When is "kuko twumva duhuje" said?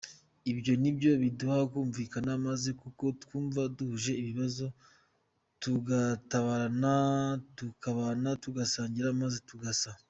2.81-4.11